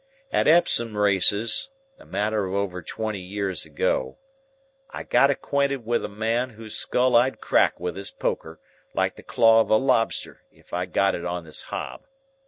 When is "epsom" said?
0.47-0.97